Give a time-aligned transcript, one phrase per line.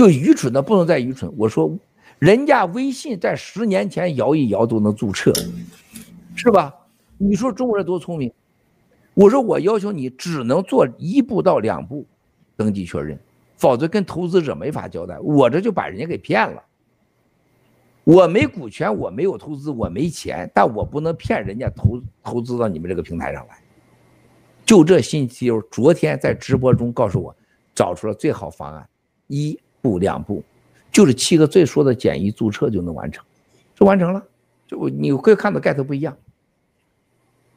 [0.00, 1.30] 就愚蠢的不能再愚蠢。
[1.36, 1.70] 我说，
[2.18, 5.30] 人家微信在十年前摇一摇都能注册，
[6.34, 6.74] 是吧？
[7.18, 8.32] 你说中国人多聪明？
[9.12, 12.06] 我说我要求你只能做一步到两步
[12.56, 13.20] 登记确认，
[13.58, 15.18] 否则跟投资者没法交代。
[15.18, 16.62] 我这就把人家给骗了。
[18.02, 23.58] 我没股权，我没有投资，我没钱，但我不能骗人家投投资到你们这个平台上来。
[24.64, 27.36] 就这信息，昨天在直播中告诉我，
[27.74, 28.88] 找出了最好方案，
[29.26, 30.42] 一步两步，
[30.90, 33.24] 就是七个最说的简易注册就能完成，
[33.74, 34.22] 就完成了。
[34.66, 36.16] 就你会看到盖头不一样，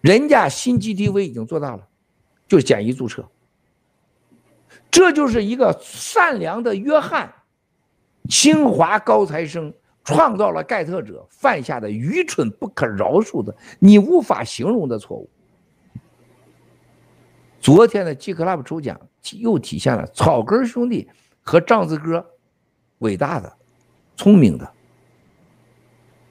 [0.01, 1.87] 人家新 GTV 已经做到了，
[2.47, 3.27] 就是简易注册。
[4.89, 7.33] 这就是一个善良的约翰，
[8.29, 9.73] 清华高材生。
[10.05, 15.30] 创造了盖特者犯下的愚蠢不可饶恕的、你无法形容的错误。
[17.61, 18.99] 昨天的 G Club 抽奖
[19.31, 21.08] 又体现了草根兄弟
[21.44, 22.25] 和帐子哥
[22.99, 23.52] 伟大的、
[24.16, 24.72] 聪明的，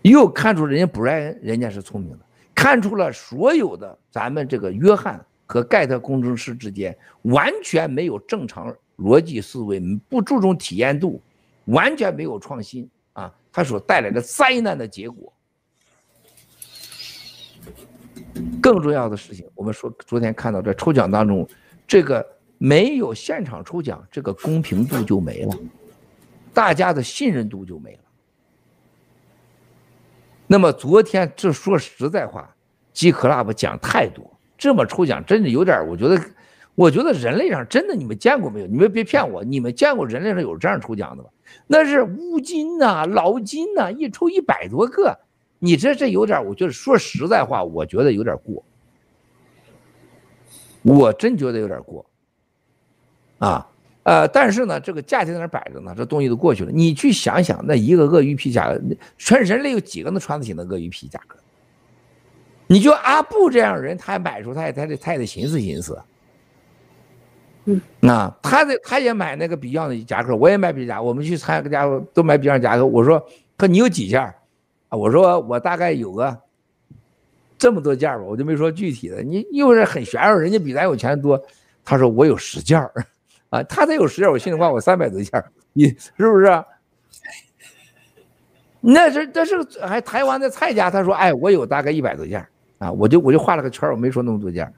[0.03, 2.25] 又看出人家布莱恩人家是聪明的，
[2.55, 11.21] 看出了所有的咱们这个约翰和盖特工程师之间完全没有正常逻辑思维，不注重体验度，
[11.67, 13.33] 完全没有创新啊。
[13.53, 15.31] 他所带来的灾难的结果，
[18.63, 21.47] 更重要的事情，我们说昨天看到这抽奖当中，
[21.87, 22.27] 这个
[22.65, 25.59] 没有现场抽奖，这个公平度就没了，
[26.55, 27.99] 大家的信任度就没了。
[30.47, 32.55] 那么昨天这说实在话
[32.93, 36.25] ，G Club 讲太多，这么抽奖真的有点，我觉得，
[36.77, 38.67] 我觉得人类上真的你们见过没有？
[38.69, 41.31] 你们别骗我，你们见过人类上有这样抽奖的吗？
[41.67, 45.19] 那是乌金呐，老金呐，一抽一百多个，
[45.59, 48.65] 你这这有点，我觉得说实在话，我觉得有点过，
[50.83, 52.07] 我真觉得有点过，
[53.43, 53.67] 啊，
[54.05, 58.81] 呃，但是呢，这个价钱在那摆着呢，这东西都过去了，你去想想，那一个鳄鱼皮价格，
[59.19, 61.37] 全人类有几个能穿得起那鳄鱼皮夹克？
[62.69, 66.01] 你就阿布这样人，他买出，他也他得他也得寻思寻思。
[67.65, 72.87] 嗯，那他的他也买那个 Beyond 的夹克，我也买 Beyond 夹，我们去参加个家伙都买 Beyond 夹克。
[72.87, 73.21] 我说，
[73.57, 74.21] 哥你有几件
[74.89, 74.97] 啊？
[74.97, 76.39] 我说我大概有个
[77.59, 79.21] 这么多件吧，我就没说具体的。
[79.21, 81.43] 你又是很炫耀，人家比咱有钱多。
[81.85, 82.93] 他说我有十件儿
[83.53, 85.85] 啊，他才有十件，我心里话我三百多件，你
[86.17, 86.65] 是不是？
[88.81, 92.45] 那是那是还台湾的蔡家，他说哎，我有大概一百多件
[92.79, 94.73] 啊，我就我就画了个圈，我没说那么多件。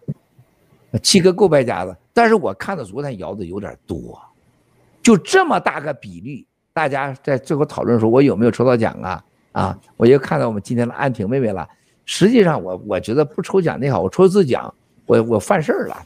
[1.02, 4.20] 七哥够败家子，但是我看到昨天摇的有点多，
[5.02, 9.24] 就这么大个比例，大家在最后讨论说，我有没有抽到奖啊？
[9.52, 11.68] 啊，我又看到我们今天的安婷妹妹了。
[12.04, 14.72] 实际上我，我觉得不抽奖那好，我抽次奖，
[15.06, 15.96] 我我犯事儿了，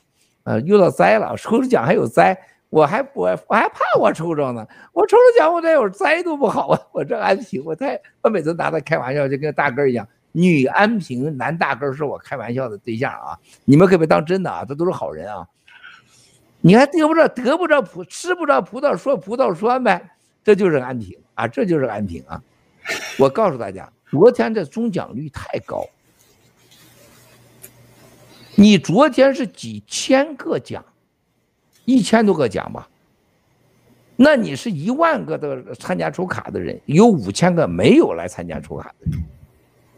[0.44, 2.38] 呃，遇到灾了，抽了奖还有灾，
[2.70, 10.06] 我还我我还怕我抽着呢，我抽了奖我这有灾都不好啊，我这安平我太我每次拿他开玩笑，就跟大哥一样。
[10.32, 15.48] 女安平男大根是我开玩笑的对象啊，你们可别当真的啊，这都是好人啊。
[16.60, 20.10] 你还得不着得不着葡吃不着葡萄说葡萄酸呗，
[20.44, 22.42] 这就是安平啊，这就是安平啊。
[23.18, 25.86] 我告诉大家，昨天这中奖率太高，
[28.54, 30.84] 你昨天是几千个奖，
[31.88, 32.86] 一千多个奖吧？
[34.14, 39.16] 那你是一万个的参加抽卡的人，有五千个没有来参加抽卡的。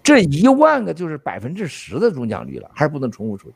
[0.00, 3.52] 这一万个就是百分之十的中奖率了，还是不能重复出，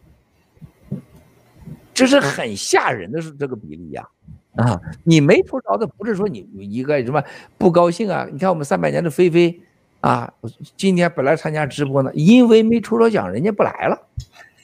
[1.94, 4.08] 这是很吓人的，是这个比例呀！
[4.56, 7.22] 啊，你没抽着的，不是说你一个什么
[7.56, 8.26] 不高兴啊？
[8.32, 9.60] 你看我们三百年的菲菲
[10.00, 10.32] 啊，
[10.76, 13.96] 今天本来参加直播呢，因为没抽着奖，人家不来了，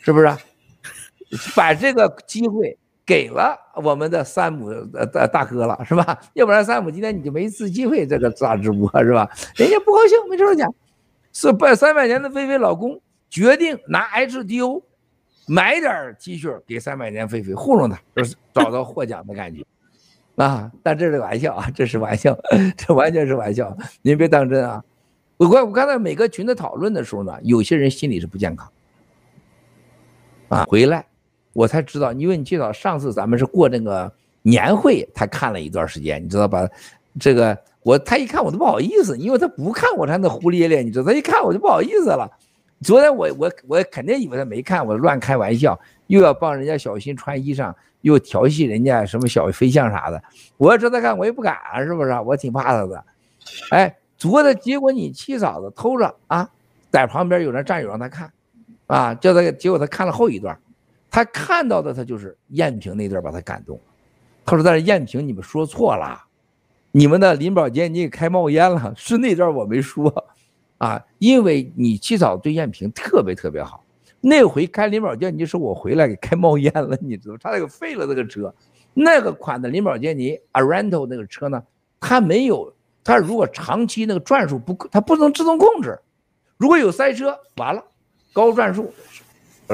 [0.03, 0.37] 是不是？
[1.55, 2.77] 把这个机会
[3.11, 4.73] 给了我们的山姆
[5.13, 6.17] 大大哥了，是吧？
[6.35, 9.29] 要不然山姆今天你就没一次机会这个大直播，是吧？
[9.59, 10.73] 人家不高兴，没抽着奖。
[11.33, 14.85] 是拜三百年的菲菲老公决定拿 HDO
[15.49, 19.65] 买点 T 恤给三百年菲菲糊弄他，就是找到获奖的感觉
[20.41, 20.71] 啊！
[20.85, 22.39] 但这是玩笑啊，这是玩笑，
[22.77, 24.85] 这完全是玩笑，您别当真啊！
[25.37, 28.71] 我刚我刚才每个群的讨论的时候呢，有些人心里是不健康
[30.49, 30.65] 啊。
[30.69, 31.05] 回来
[31.53, 34.13] 我才知道，因为你记得上次咱们是过那个
[34.43, 36.69] 年会，他看了一段时间，你知道吧？
[37.19, 37.57] 这个。
[37.83, 42.31] 我他一看我都不好意思，因为他不看我才那胡咧咧，你知道，他一看我就不好意思了。
[42.83, 50.23] 昨天我我我肯定以为他没看，我乱开玩笑，又要帮人家小新穿衣裳，又调戏人家什么小飞象啥的。
[50.59, 51.57] 我要知道他看我也不敢，
[51.87, 52.11] 是不是？
[52.21, 53.03] 我挺怕他的。
[53.71, 56.47] 哎，昨天结果你七嫂子偷着啊，
[56.91, 58.31] 在旁边有人战友让他看，
[58.89, 60.55] 啊，叫他结果他看了后一段，
[61.11, 63.79] 他看到的他就是艳萍那段把他感动。
[64.45, 66.25] 他说：“但是艳萍你们说错了。”
[66.93, 70.13] 你们的林宝坚尼开冒烟了，是那段我没说
[70.79, 73.85] 啊，因为你起早对艳平特别特别好。
[74.21, 78.53] 那回开林宝坚尼是我回来给开冒烟了，你知道，差点给废了那个车，
[78.93, 81.63] 那个款的林宝坚尼 Aranto 那个车呢，
[82.01, 82.75] 它没有，
[83.05, 85.97] 它如果长期那个转速不，它不能自动控制，
[86.57, 87.85] 如果有塞车，完了，
[88.33, 88.93] 高转速，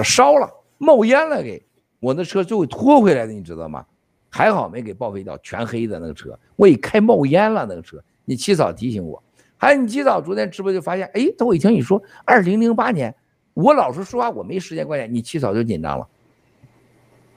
[0.05, 1.63] 烧了，冒烟了给，
[2.01, 3.85] 我那车就会拖回来的，你知道吗？
[4.29, 9.23] 还好没给报废掉，全黑的那个车，我一开冒烟了那个车，你起早提醒我，
[9.57, 13.15] 还有你起早昨天直播就发现，哎，等我一听你说二零零八年。
[13.55, 16.07] 我老实说话，我没时间观念，你起早就紧张了。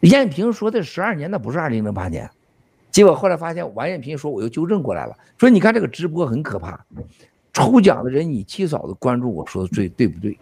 [0.02, 2.30] 艳平说的十二年，那不是二零零八年。
[2.92, 6.86] 结果后来发现，王艳平说我又纠正过来了，说你看这个直播很可怕。
[7.54, 10.38] 抽奖的人，你起早的关注我说的对对不对？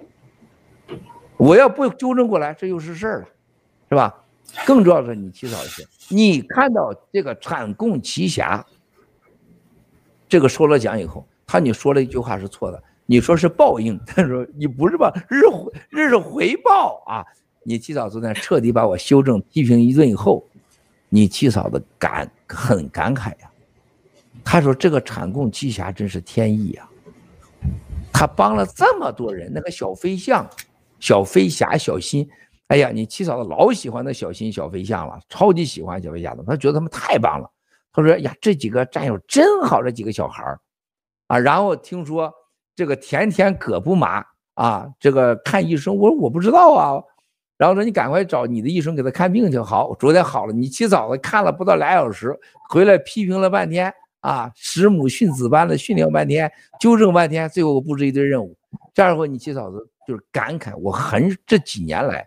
[1.38, 3.28] 我要不纠正过来，这又是事儿了，
[3.90, 4.24] 是吧？
[4.66, 8.66] 更重要的是你起早一些，你看到这个产共奇侠，
[10.28, 12.84] 这个收了奖以后，他你说了一句话是错的。
[13.10, 15.14] 你说是报应，他说你不是吧？
[15.30, 17.24] 日回日是回报啊！
[17.64, 20.46] 你起早昨天彻底把我修正批评一顿以后，
[21.08, 23.50] 你起早的感很感慨呀。
[24.44, 26.90] 他说这个产共奇侠真是天意呀，
[28.12, 30.46] 他帮了这么多人，那个小飞象、
[31.00, 32.28] 小飞侠、小新，
[32.68, 37.50] 哎呀，你七嫂子老喜欢那小新、小飞象了，超级喜欢小飞侠的，他觉得他们太棒了。
[37.94, 40.44] 他说呀，这几个战友真好，这几个小孩
[41.28, 42.34] 啊，然后听说。
[42.78, 44.24] 这个甜甜胳不麻
[44.54, 47.02] 啊，这个看医生，我说我不知道啊，
[47.58, 49.58] 然后说你赶快找你的医生给他看病去。
[49.58, 52.40] 好，昨天好了，你起早的看了不到俩小时，
[52.70, 58.56] 回来批评了半天啊，师母训子般的训练半天，纠正半天，最后布置一堆任务。
[58.94, 62.26] 这样的话，你起早子就是感慨，我很这几年来，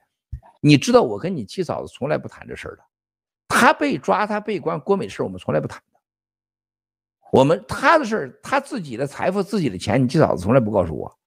[0.60, 2.82] 你知道我跟你七嫂子从来不谈这事儿的，
[3.48, 5.98] 他被抓，他被关，郭美事我们从来不谈的。
[7.32, 11.18] 我们他的事儿他自己的财富，自己的钱，你七嫂子从来不告诉我。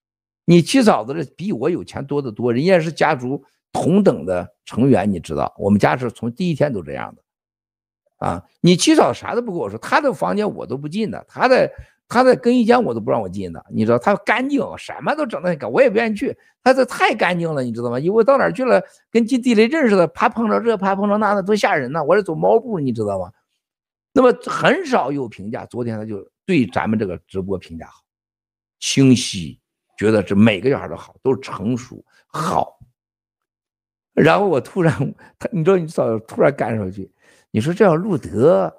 [0.45, 7.23] 你七嫂子比我有钱多得多，人家是家族同等的成员，你知道，我们家是从第一天都这样的。
[8.27, 11.71] 啊，你七嫂啥都不跟我说，他的房间我都不进的，他的
[12.13, 18.00] 他的更衣间我都不让我进的，你知道，他干净，什么都整得很干，我也不愿意去，他这太干净了，你知道吗？
[18.00, 22.04] 因为到哪儿去了，跟进地雷阵似的，怕碰着这，怕碰着那的，多吓人呐！
[22.04, 23.31] 我是走猫步，你知道吗？
[24.13, 28.04] 那么很少有评价，昨天他就对咱们这个直播评价好，
[28.80, 29.60] 清晰，
[29.98, 32.77] 觉得这每个小孩都好，都是成熟好。
[34.13, 34.94] 然后我突然，
[35.39, 37.12] 他你知道你早突然干上去，
[37.50, 38.71] 你说这要路德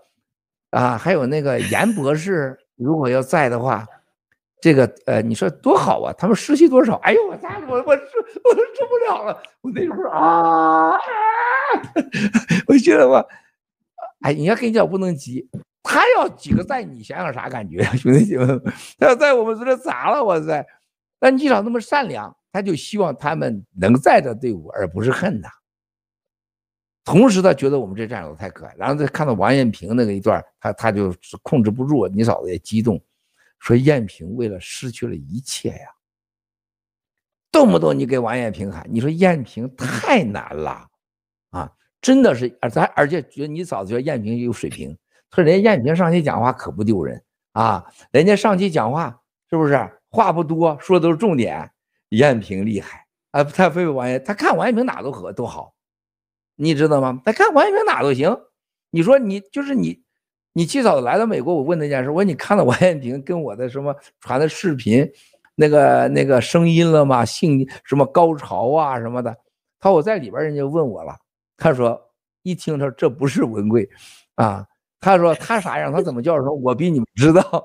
[0.71, 3.87] 啊，还有那个严博士，如果要在的话，
[4.61, 6.95] 这个呃，你说多好啊，他们失去多少？
[7.03, 8.03] 哎呦我操，我我受
[8.45, 10.99] 我受不了了，我那时候啊，
[12.67, 13.27] 我觉得我。
[14.21, 15.47] 哎，你要跟你讲不能急，
[15.83, 18.63] 他要几个在，你想想啥感觉，兄弟姐妹们？
[18.99, 20.25] 他要在我们这咋了？
[20.25, 20.67] 我在，
[21.21, 25.51] 但你少那么善良，他就希望他们能在这队伍，而不是恨他。
[27.05, 32.99] 同时，他觉得我们这战友太可爱，然后再看到王艳萍那个一段，他他就控制不住，你嫂子也激动，
[33.59, 35.89] 说艳萍为了失去了一切呀，
[37.53, 40.89] 动不动你给王艳萍喊，你说艳萍太难了
[41.51, 41.71] 啊。
[42.01, 44.97] 真的是，而咱而且觉得你嫂子觉得艳萍有水平，
[45.31, 49.79] 说人家艳萍上去讲话可不丢人啊，人家上去讲话是不是
[50.11, 51.71] 话不多，说的都是重点。
[52.11, 55.75] 艳萍厉害啊，他非王艳，他看王艳萍哪都合都好，
[56.57, 57.21] 你知道吗？
[57.25, 58.37] 他看王艳平哪都行。
[58.91, 60.03] 你说你就是你，
[60.53, 65.09] 你起早来到美国，我问那件事，我说你看到王艳平跟我的什么传的视频，
[65.57, 67.25] 那个那个声音了吗？
[67.25, 69.37] 性什么高潮啊什么的？
[69.81, 71.17] 他说我在里边，人家问我了。
[71.57, 72.01] 他说
[72.43, 73.89] ：“一听他说这不是文贵，
[74.35, 74.67] 啊，
[75.01, 76.37] 他说他啥样，他怎么叫？
[76.43, 77.65] 说我比你们知道，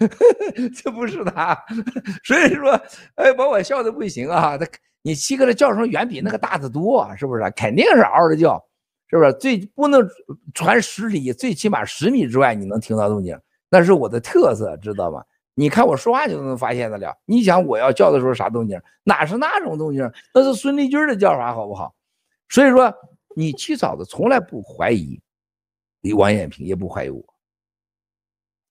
[0.76, 1.56] 这不是他。
[2.24, 2.72] 所以说，
[3.14, 4.58] 哎，把我笑的不行啊！
[4.58, 4.66] 他
[5.02, 7.52] 你七哥的叫声远比那个大的多，是不是？
[7.56, 8.62] 肯定是嗷的叫，
[9.08, 9.32] 是不是？
[9.34, 10.08] 最不能
[10.54, 13.38] 传十里，最起码十米之外你能听到动静，
[13.68, 15.24] 那是我的特色，知道吗？
[15.54, 17.16] 你看我说话就能发现得了。
[17.24, 18.80] 你想我要叫的时候啥动静？
[19.04, 20.10] 哪是那种动静？
[20.34, 21.94] 那是孙立军的叫法，好不好？
[22.48, 22.94] 所以说。”
[23.36, 25.18] 你七嫂子从来不怀疑
[26.00, 27.24] 你王艳平，也不怀疑我，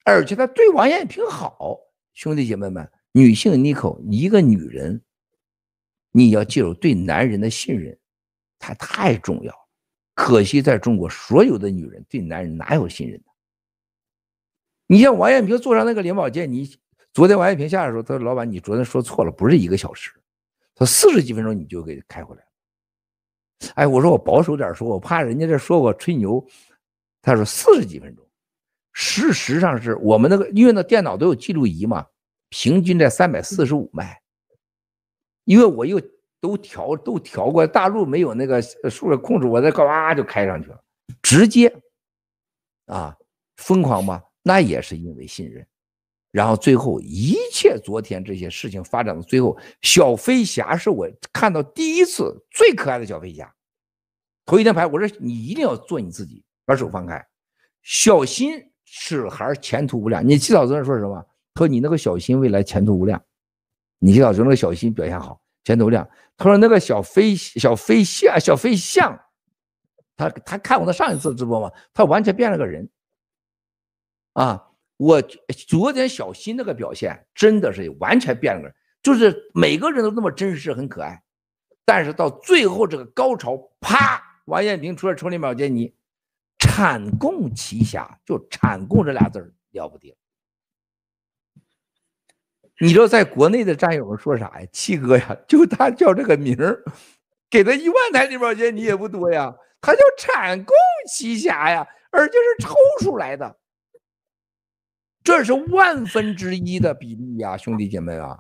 [0.04, 1.80] 而且她对王艳平好。
[2.14, 5.02] 兄弟姐妹们，女性妮可，一个女人，
[6.12, 7.98] 你要记住对男人的信任，
[8.58, 9.54] 它太重要。
[10.16, 13.26] 可惜在中国，所有的女人对男人哪有信任呢？
[14.88, 16.76] 你像王艳平坐上那个林宝坚尼，你
[17.14, 20.12] 昨天王艳平下来的时候，他说：“老板，你昨天说错了，不是一个小时，
[20.76, 22.48] 他四十几分钟你就给开回来了。”
[23.76, 26.46] 哎，我说我保守点说，我怕人家这说我吹牛。
[27.22, 28.26] 他说四十几分钟，
[28.94, 32.06] 事实上是我们那个，因为那电脑都有记录仪嘛，
[32.50, 34.22] 平均在三百四十五迈。
[35.50, 36.00] 因为我又
[36.40, 40.80] 都调都调过，大陆没有那个数字控制，我这呱哇就开上去了，
[41.24, 41.76] 直接
[42.86, 43.18] 啊
[43.58, 44.22] 疯狂吗？
[44.44, 45.66] 那也是因为信任。
[46.32, 53.52] 然后最后一切，昨天这些事情发展到最后，小飞侠是我看到第一次最可爱的小飞侠。
[54.46, 57.26] 头一天排，我说你一定要做你自己，把手放开，
[57.82, 58.52] 小心
[58.86, 60.24] 此孩前途无量。
[60.24, 61.26] 你祈祷昨天说什么？
[61.56, 63.20] 他说你那个小心未来前途无量。
[64.00, 66.10] 你祈祷说那个小心表现好，前途无量。
[66.38, 69.20] 他说那个小飞小飞象小飞象，
[70.16, 71.72] 他他看我的上一次直播吗？
[71.94, 72.90] 他完全变了个人
[74.34, 74.66] 啊。
[74.98, 81.24] 我昨天小新那个表现真的是完全变了个人，就是每个人都那么真实很可爱，
[81.86, 85.96] 但是到最后这个高潮，啪，王彦平出来抽你秒接你，
[86.58, 90.14] 产共奇侠，就产共这俩字儿了不得。
[92.82, 94.68] 你知道在国内的战友们说啥呀？
[94.72, 96.84] 七哥呀，就他叫这个名儿，
[97.50, 100.76] 给他一万台李秒接你也不多呀，他叫产共
[101.12, 103.58] 奇侠呀，而且是抽出来的。
[105.22, 108.40] 这是万分之一的比例呀，兄弟姐妹啊，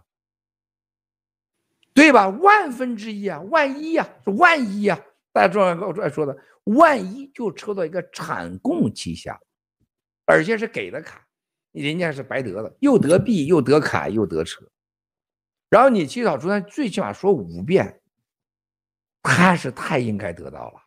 [1.93, 2.29] 对吧？
[2.29, 5.00] 万分之一啊，万一呀，万一呀，
[5.34, 9.38] 大家重要跟我说的，万一就抽到一个产共奇侠，
[10.25, 11.27] 而且是给的卡，
[11.72, 14.66] 人家是白得的，又得币又得卡又得车，
[15.70, 18.02] 然后你祈祷昨天最起码说五遍，
[19.22, 20.82] 他是太应该得到了，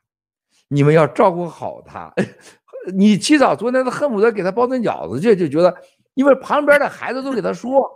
[0.68, 2.12] 你们要照顾好他。
[2.92, 5.72] 你起早昨天他恨不得给他包顿饺子，这就觉得，
[6.14, 7.88] 因为旁边的孩子都给他说，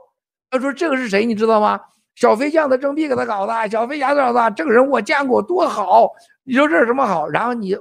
[0.49, 1.81] 他说这个是谁你知道吗？
[2.15, 6.13] 小飞象的正币给他搞的，小飞侠搞的，这个人我见过，多好。
[6.45, 7.29] 你说这是什么好？
[7.29, 7.77] 然后你，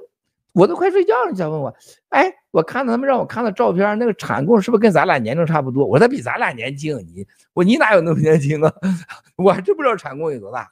[0.55, 1.75] 我都快睡觉了，你想问我，
[2.09, 5.85] 哎，我看他们让我看的照片，那个产共是不是跟咱俩年龄差不多？
[5.85, 8.73] 我说他比咱俩年轻，你我你哪有那么年轻啊？
[9.35, 10.71] 我还真不知道产共有多大。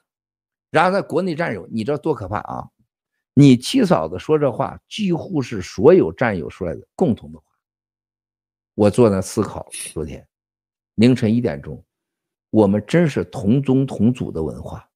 [0.72, 2.70] 然后在国内战友，你知道多可怕啊？
[3.34, 7.44] 你七嫂子说这话，几乎是所有战友说来的共同的话。
[8.76, 10.26] 我坐那思考，昨天
[10.96, 11.84] 凌晨一点钟，
[12.52, 14.88] 我们真是同宗同祖的文化。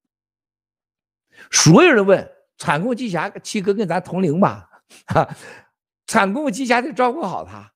[1.52, 2.28] 所有人问
[2.58, 4.68] 产共奇侠七哥跟咱同龄吧？
[5.08, 5.28] 哈，
[6.08, 7.74] 产共奇侠得照顾好他。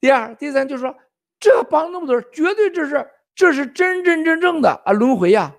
[0.00, 0.96] 第二、第三就是说，
[1.40, 5.56] 这帮那么多人，绝对这是这是真真正正的啊轮回呀，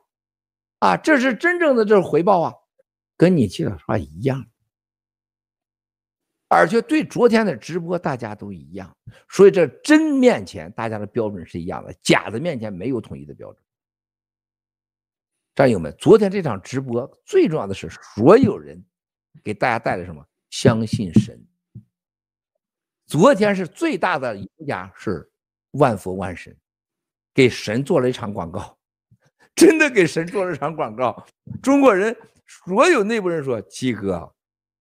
[0.80, 2.54] 啊，这是真正的这是回报啊。
[3.18, 4.46] 跟你记得说一样，
[6.48, 8.96] 而且对昨天的直播大家都一样，
[9.28, 13.62] 所以这真面前大家的标准是一样的，假的面前没有统一的标准。
[15.54, 18.82] 战友们，昨天这场直播最重要的是，所有人
[19.44, 20.26] 给大家带来什么？
[20.50, 21.46] 相信神。
[23.06, 25.30] 昨天是最大的赢家是
[25.72, 26.56] 万佛万神，
[27.34, 28.78] 给神做了一场广告，
[29.56, 31.26] 真的给神做了一场广告。
[31.62, 32.16] 中国人。
[32.66, 34.34] 所有内部人说：“七哥，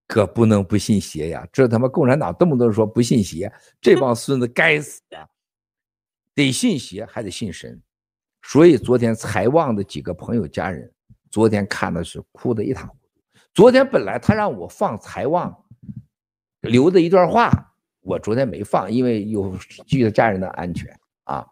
[0.07, 1.47] 可不能不信邪呀！
[1.53, 5.29] 这他妈共产党动不动说不信邪，这帮孙子该死呀！
[6.35, 7.79] 得信邪还得信神。
[8.41, 10.91] 所以昨天财旺的几个朋友家人，
[11.31, 13.08] 昨天看的是哭得一塌糊涂。
[13.59, 15.65] 昨天本来他让我放财旺
[16.61, 17.73] 留的一段话，
[18.03, 19.53] 我昨天没放，因为有
[19.85, 21.45] 基于家人的安全啊，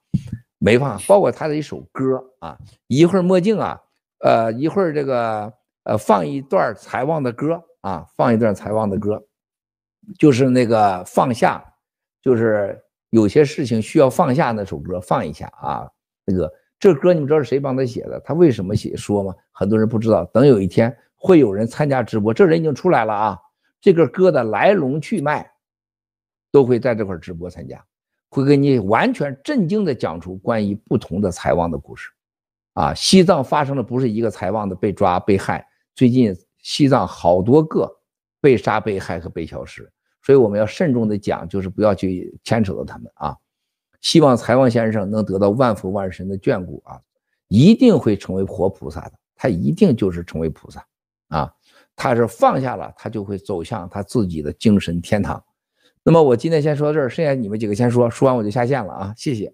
[0.58, 0.96] 没放。
[1.08, 3.80] 包括他的一首歌啊，一会儿墨镜啊，
[4.20, 9.24] 呃，一会儿这个。”呃，放一段财旺的歌啊，放一段财旺的歌，
[10.18, 11.64] 就是那个放下，
[12.20, 15.88] 就是有些事情需要放下那首歌，放一下啊。
[16.24, 18.20] 那个这歌你们知道是谁帮他写的？
[18.20, 19.34] 他为什么写说吗？
[19.50, 20.24] 很多人不知道。
[20.26, 23.38] 等有一天会有人参加直播，这人已经出来了啊。
[23.80, 25.50] 这个歌的来龙去脉
[26.52, 27.84] 都会在这块直播参加，
[28.28, 32.10] 会给你完全震惊的讲出关于不同的财旺的故事。
[32.74, 35.66] 啊，西藏发生的不是一个财旺的被抓被害。
[35.94, 37.90] 最近西藏好多个
[38.40, 39.90] 被杀、被害和被消失，
[40.22, 43.36] 所以我们要慎重的讲，就是不要去牵扯到他们啊。
[44.02, 47.00] 希望财旺先生能得到万佛万神的眷顾啊，
[47.48, 50.86] 一定会成为活菩萨的，他一定就是成为菩萨
[51.28, 51.52] 啊。
[51.98, 55.42] 他是放下了，他就会走向他自己的精神天堂。
[56.02, 59.52] 那么我今天先说到这儿，剩下你们几个先说，说完我就下线了啊，谢谢。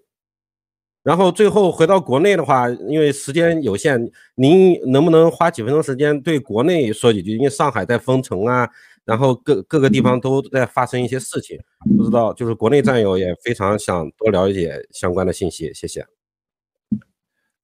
[1.03, 7.37] 然后最后回到国内的话，因为时间有限，您能不能花几分钟时间对国内说几句？
[7.37, 8.69] 因为上海在封城啊，
[9.05, 11.57] 然后各各个地方都在发生一些事情，
[11.97, 16.01] 不知道就是国内战友也非常想多了解相关的信息，谢谢。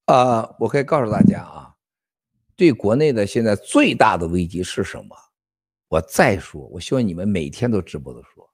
[0.06, 1.69] 啊、呃，我可以告诉大家啊，
[2.60, 5.16] 对国内的现在最大的危机是什么？
[5.88, 8.52] 我再说，我希望你们每天都直播的说。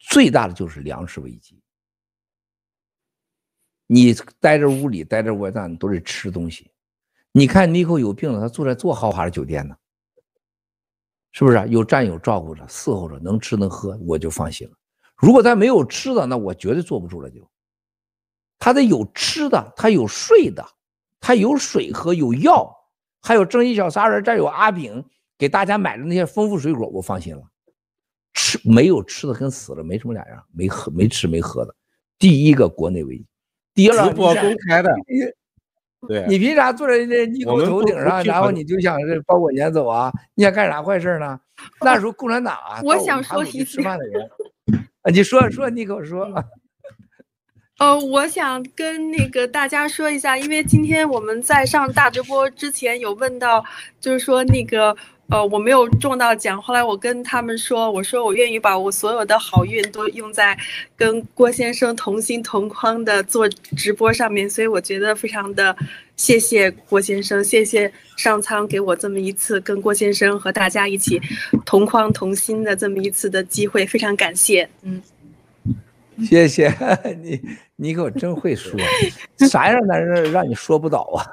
[0.00, 1.62] 最大的就是粮食危机。
[3.86, 6.68] 你待着屋里，待着窝站，都是吃东西。
[7.30, 9.76] 你看妮蔻有病了，他住在多豪华的酒店呢，
[11.30, 11.64] 是不是？
[11.68, 14.76] 有战友照顾着，伺候着，能吃能喝，我就放心了。
[15.14, 17.30] 如果他没有吃的，那我绝对坐不住了。
[17.30, 17.48] 就
[18.58, 20.68] 他得有吃的，他有睡的，
[21.24, 22.70] 他有水喝，有药，
[23.22, 25.02] 还有正义小杀人，这有阿炳
[25.38, 27.40] 给大家买的那些丰富水果，我放心了。
[28.34, 31.74] 吃没有吃的跟死了没什么两样，没喝没吃没喝的。
[32.18, 33.26] 第一个国内危机。
[33.72, 34.94] 第二，直播公开的，
[36.06, 40.12] 对，你凭啥坐在那妮蔻头顶上，然后你就想着把我撵走啊？
[40.34, 41.40] 你想干啥坏事呢？
[41.80, 44.30] 那时候共产党啊，我想说一吃饭的人，
[45.00, 46.28] 啊，你说说，妮蔻说。
[47.78, 53.64] 呃，我想跟那个大家说一下，因为今天我们在上大直播之前有问到，
[54.00, 54.96] 就是说那个。
[55.30, 56.60] 呃，我没有中到奖。
[56.60, 60.56] 后来我跟他们说，我说我愿意把我所有的好运都用在
[60.94, 65.74] 跟郭先生同心同框的做直播上面，所以我觉得非常的
[66.14, 71.18] 谢谢郭先生，谢谢上苍给我这么一次跟郭先生和大家一起
[71.64, 74.68] 同框同心的这么一次的机会，非常感谢。
[74.82, 75.02] 嗯，
[76.24, 76.72] 谢谢
[77.22, 77.40] 你。
[77.76, 78.78] 你可真会说，
[79.48, 81.26] 啥样男人让你说不倒啊？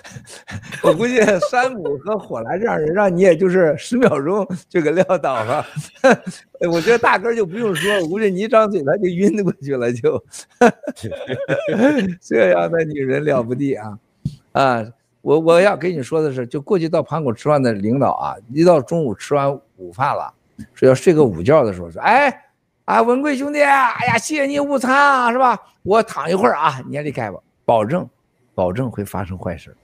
[0.82, 1.18] 我估计
[1.50, 5.64] 山姆和火来这样人，让你也就是十秒钟就给撂倒了。
[6.72, 10.24] 我觉得大哥就不用说，我估计你一张嘴他就晕过去了，就
[12.20, 13.98] 这样的女人了不地啊！
[14.52, 14.86] 啊，
[15.20, 20.32] 我我要跟你说的是，就过去到盘古吃饭的领导啊，一到中午吃完午饭了，
[20.72, 22.46] 说要睡个午觉的时候说，哎。
[22.88, 25.60] 啊，文贵兄弟，哎呀，谢谢你午餐啊，是吧？
[25.82, 28.08] 我躺一会儿啊，你先离开吧，保证，
[28.54, 29.76] 保证会发生坏事。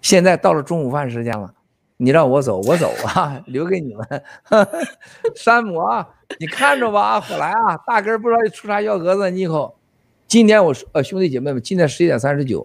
[0.00, 1.52] 现在到了中午饭时间了，
[1.96, 4.06] 你让我走，我走啊， 留给你们。
[5.34, 9.76] 山姆啊，你看着吧啊，火来啊，大根不知道出啥幺蛾子，你以后。
[10.28, 12.64] 今天我，呃，兄弟姐妹们，今天十一点三十九，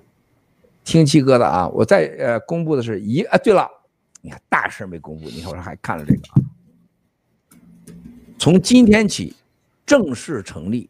[0.84, 3.67] 听七哥的啊，我再呃公布的是一啊，对了，
[4.21, 6.38] 你看大事没公布，你看我还看了这个啊，
[8.38, 9.36] 从今天起。
[9.89, 10.88] 正式成立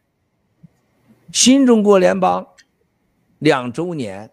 [1.31, 2.45] 新中国联邦
[3.37, 4.29] 两周年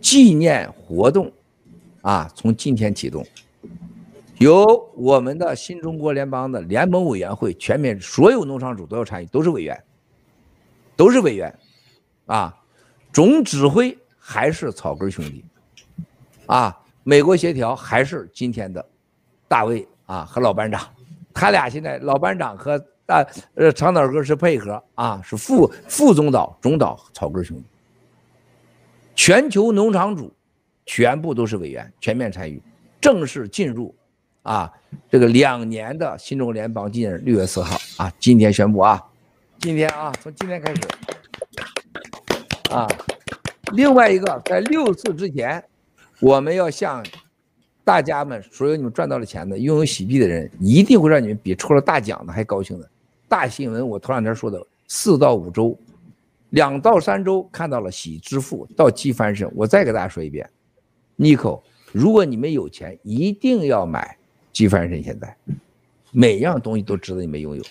[0.00, 1.30] 纪念活动
[2.00, 2.26] 啊！
[2.34, 3.22] 从今天启动，
[4.38, 4.64] 由
[4.96, 9.84] 我们的新中国联邦的联盟委员会全面所有农场主都要参与，都是委员，
[10.96, 11.54] 都是委员
[12.24, 12.58] 啊！
[13.12, 15.44] 总指挥还是草根兄弟
[16.46, 16.74] 啊！
[17.02, 18.82] 美国协调还是今天的
[19.46, 20.88] 大卫啊和老班长，
[21.34, 22.82] 他俩现在老班长和。
[23.06, 27.64] 啊，呃，长岛哥是配合啊，是副副总导、总导草根兄弟，
[29.14, 30.32] 全球农场主
[30.86, 32.62] 全部都是委员，全面参与，
[33.00, 33.94] 正式进入
[34.42, 34.72] 啊
[35.10, 39.02] 这个两年的新中国联邦纪念日六月四号啊，今天宣布啊，
[39.58, 40.80] 今天啊，从今天开始
[42.70, 42.88] 啊，
[43.72, 45.62] 另外一个在六四之前，
[46.20, 47.04] 我们要向。
[47.86, 52.90] 大家们，所有你们赚到了钱的、拥有喜币的人，一定会让你们比抽了大奖的还高兴的。
[53.34, 55.76] 大新闻，我头两天说的，四到五周，
[56.50, 59.50] 两到三周看到了喜支付到鸡翻身。
[59.56, 60.48] 我再给大家说一遍，
[61.16, 64.16] 妮蔻，如果你们有钱，一定要买
[64.52, 65.02] 鸡翻身。
[65.02, 65.36] 现在
[66.12, 67.62] 每样东西都值得你们拥有，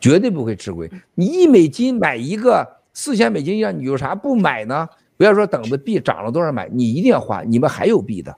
[0.00, 0.90] 绝对不会吃亏。
[1.14, 4.88] 你一美金买一个四千美金一样，你有啥不买呢？
[5.16, 7.42] 不要说等着币涨了多少买，你一定要花。
[7.44, 8.36] 你们还有币的。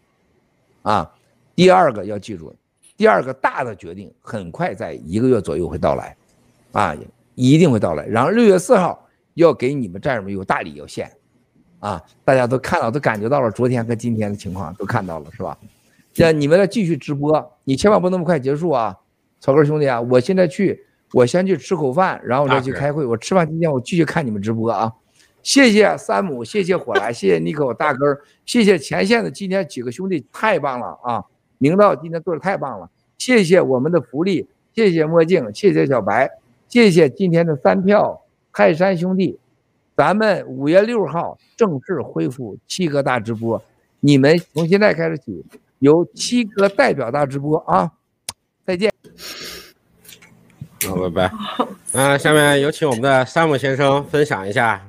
[0.82, 1.10] 啊，
[1.56, 2.54] 第二个要记住，
[2.94, 6.14] 第二个大的决定很快在一个月左右会到来，
[6.72, 6.96] 啊，
[7.34, 8.04] 一定会到来。
[8.06, 11.10] 然后六月四号要给你们战友们有大礼要献，
[11.78, 15.56] 啊，大家都看到都感觉到了，昨天和今天的情况都看到了是吧？
[16.12, 18.94] 这你们要继续直播，你千万不能那么快结束啊，
[19.40, 23.06] 草根兄弟啊，我现在去，我先去吃口饭，然后我再去开会。
[23.06, 24.92] 我吃饭期间我继续看你们直播啊。
[25.42, 31.24] 谢谢山姆，谢谢火来， 谢谢妮蔻大根儿，谢谢前线的今天几个兄弟太棒了啊！
[31.58, 36.30] 明道今天做的太棒了，谢谢我们的福利，谢谢墨镜，谢谢小白，
[36.72, 39.38] 谢谢今天的三票泰山兄弟，
[39.94, 43.62] 咱们五月六号正式恢复七哥大直播，
[44.00, 45.44] 你们从现在开始起
[45.80, 47.92] 由七哥代表大直播啊！
[48.64, 48.90] 再见。
[50.86, 51.30] 好，拜拜。
[51.92, 54.82] 啊，下面有请我们的山姆先生分享一下。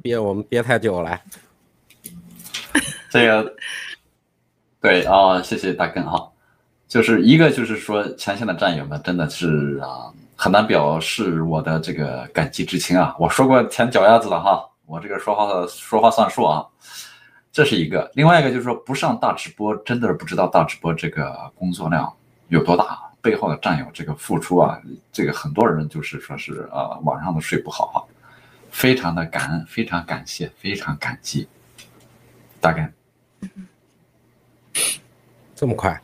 [0.00, 1.20] 憋我们憋太久了，
[3.10, 3.54] 这个
[4.80, 6.32] 对啊、哦，谢谢大根哈，
[6.88, 10.10] 就是一个就是说前线的战友们真的是啊，
[10.42, 13.14] 很难表示我的这个感激之情啊。
[13.18, 16.66] 我说过舔脚丫子的哈，我这个说话说话算数啊，
[17.52, 18.10] 这是一个。
[18.14, 22.10] 另外一个就是说不上大直播，真的不知道大直播这个工作量
[22.48, 22.98] 有多大。
[23.20, 24.80] 背后的战友这个付出啊，
[25.12, 28.00] 这个很多人就是说是呃晚上都睡不好啊，
[28.70, 31.46] 非常的感恩，非常感谢，非常感激，
[32.62, 32.90] 大概
[35.54, 36.00] 这么快，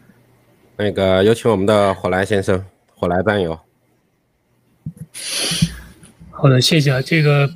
[0.76, 2.62] 那个有请我们的火来先生，
[2.94, 3.58] 火来战友。
[6.30, 7.54] 好的，谢谢啊，这个。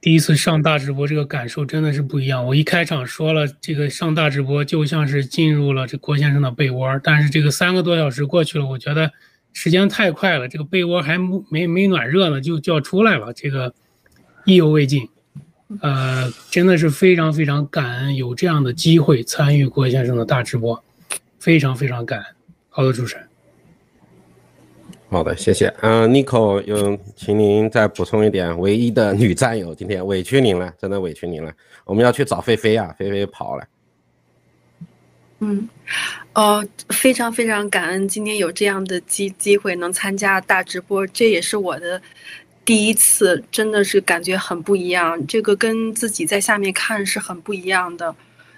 [0.00, 2.44] 第一次上大直播，这个感受真的是不一样。
[2.44, 9.12] 我一开场说了，这个上大直播就像是进入了这郭先生的被窝，但是这个三个多小时过去了，我觉得
[9.52, 13.72] 时间太快了，这个被窝还没没暖热呢，就就要出来了，这个
[14.44, 15.08] 意犹未尽。
[15.80, 20.82] 呃，真的是非常非常感恩有这样的机会参与郭先生的大直播，
[21.38, 22.26] 非常非常感恩。
[22.70, 23.31] 好的，主持人。
[25.12, 25.66] 好的，谢谢。
[25.82, 28.58] 嗯，Nico，有，请您再补充一点。
[28.58, 31.52] 唯一的女战友，今天委屈您了，真的委屈您了。
[31.84, 33.64] 我们要去找菲菲啊，菲菲跑了。
[35.40, 35.68] 嗯，
[36.32, 42.00] 呃，非常非常感恩今天有这样的机机会能参加大直播，这也是我的
[42.64, 45.26] 第一次，真的是感觉很不一样。
[45.26, 48.16] 这个跟自己在下面看是很不一样的，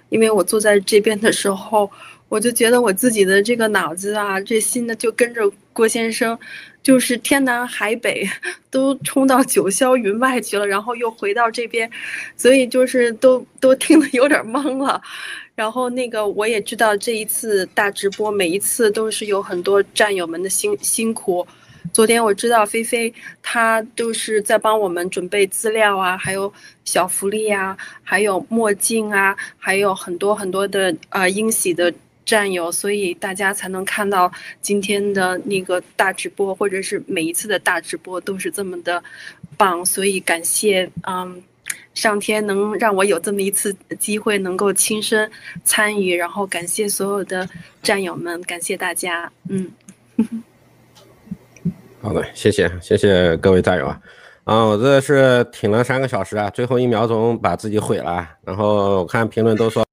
[0.08, 1.90] 因为我坐在这边的时候。
[2.34, 6.36] 我就觉得我自己的这个脑子啊，这心呢就跟着郭先生，
[6.82, 8.28] 就是天南海北
[8.72, 11.88] 都冲到九霄云外去了，然后又回到这边，
[12.36, 15.00] 所以就是都都听得有点懵了。
[15.54, 21.46] 然后那个我也知道这一次大直播，每一次都是有很多战友们的辛辛苦。
[21.92, 26.52] 昨天我知道菲菲她都是在帮我们准备资料啊，还有
[26.84, 31.94] 小福利啊，还有墨镜啊，还有很多很多的呃英喜的。
[32.24, 34.30] 战友，所以大家才能看到
[34.62, 39.02] 今天的那个大直播，或者是每一次的大直播都是这么的
[39.56, 41.42] 棒，所以感谢，嗯，
[41.94, 45.30] 上天能让我有这么一次机会能够亲身
[45.64, 47.46] 参与，然后感谢所有的
[47.82, 49.70] 战友们，感谢大家，嗯。
[52.00, 54.00] 好的，谢谢，谢谢各位战友啊，
[54.44, 59.84] 啊，我这是挺了三个小时啊，最后一秒钟把自己毁了，然后我看评论都说。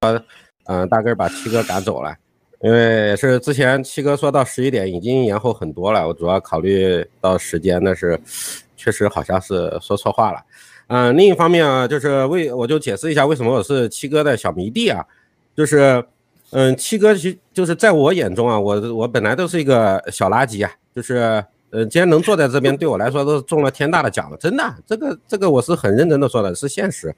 [0.65, 2.15] 嗯，大根把七哥赶走了，
[2.61, 6.07] 因为是之前七哥说到十一点，已经延后很多了。
[6.07, 8.19] 我主要考虑到时间，那是
[8.77, 10.39] 确实好像是说错话了。
[10.87, 15.03] 嗯，另一方面啊，就是为我就解释一下为什么我是七哥的小迷弟啊，
[15.55, 16.03] 就是
[16.51, 27.13] 嗯，七哥其就是在我眼中啊，我我本来都是一个小垃圾啊，就是嗯，今天能坐在这边，对我来说都是中了天大的奖了，真的，这个这个我是很认真的说的，是现实。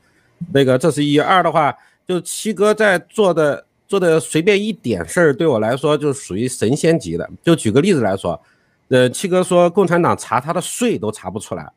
[0.53, 1.75] 那个这是一二的话。
[2.07, 7.29] 就七哥在做的做的随便一点事儿，对我来说就属于神仙级的。
[7.43, 8.39] 就举个例子来说，
[8.89, 11.71] 呃，七哥说共产党查他的税都查不出来，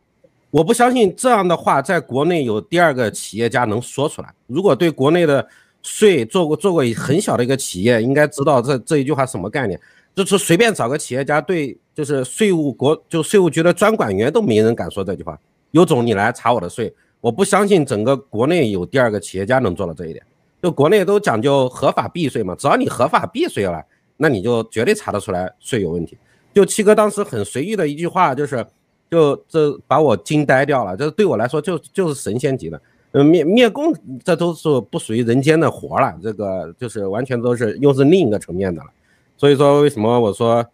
[0.51, 4.33] 我不相信这样的话在国内有第二个企业家能说出来。
[4.47, 5.47] 如果对国内的
[5.83, 9.81] 税做过做过很小的一个企业，应该知道这这一句话什么概念，
[10.15, 15.39] 就是随便找个企业家对，就是税务国就税务局的专管员都没人敢说这句话。
[15.71, 16.93] 有种你来查我的税。
[17.27, 20.25] 我不相信整个国内有第二个企业家能做到这一点。
[20.63, 23.85] 就国内都讲究合法避税嘛，只要你合法避税了，
[24.17, 26.17] 那你就绝对查得出来税有问题。
[26.55, 28.65] 就七哥当时很随意的一句话，就是，
[29.11, 30.97] 就这把我惊呆掉了。
[30.97, 32.81] 这对我来说就就是神仙级的。
[33.11, 38.89] 嗯，灭灭共这都是不属于人间的活了，这个就是完全都是又是另一个层面的了。
[39.37, 40.65] 所以说为什么我说，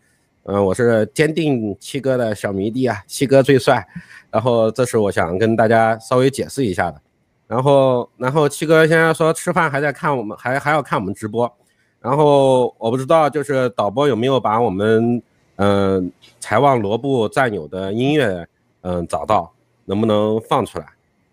[0.44, 3.86] 嗯，我是坚定七哥的小迷弟啊，七哥最帅。
[4.30, 7.00] 然后这是我想跟大家稍微解释一下的，
[7.46, 11.52] 然后然后七哥现在说吃饭还在看我们，还还要看我们直播，
[12.00, 15.22] 然后我不知道就是导播有没有把我们
[15.56, 18.48] 嗯财旺罗布战友的音乐
[18.80, 19.52] 嗯找到，
[19.84, 20.86] 能不能放出来？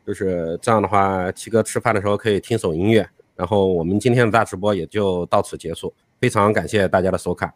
[0.06, 7.54] 就是这样的话，七哥吃饭的时候可以听首音乐，然后我们今天的大直播也就到此结束，非常感谢大家的收看。